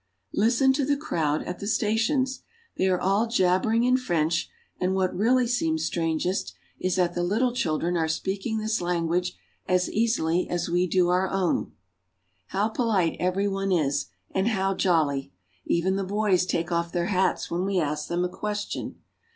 Listen 0.33 0.73
to 0.73 0.83
the 0.83 0.97
crowd 0.97 1.43
at 1.43 1.59
the 1.59 1.67
stations! 1.67 2.41
They 2.75 2.89
are 2.89 2.99
all 2.99 3.27
jabber 3.27 3.71
ing 3.71 3.83
in 3.83 3.97
French, 3.97 4.49
and 4.79 4.95
what 4.95 5.15
really 5.15 5.45
seems 5.45 5.85
strangest, 5.85 6.55
is 6.79 6.95
that 6.95 7.13
the 7.13 7.21
RURAL 7.21 7.29
FRANCE. 7.29 7.29
87 7.29 7.29
little 7.45 7.55
children 7.55 7.97
are 7.97 8.07
speaking 8.07 8.57
this 8.57 8.81
language 8.81 9.35
as 9.67 9.91
easily 9.91 10.49
as 10.49 10.67
we 10.71 10.87
do 10.87 11.09
our 11.09 11.29
own. 11.29 11.73
How 12.47 12.69
polite 12.69 13.15
every 13.19 13.47
one 13.47 13.71
is, 13.71 14.07
and 14.31 14.47
how 14.47 14.73
jolly! 14.73 15.33
Even 15.65 15.97
the 15.97 16.03
boys 16.03 16.47
take 16.47 16.71
off 16.71 16.91
their 16.91 17.05
hats 17.05 17.51
when 17.51 17.63
we 17.63 17.79
ask 17.79 18.07
them 18.07 18.25
a 18.25 18.29
question. 18.29 19.01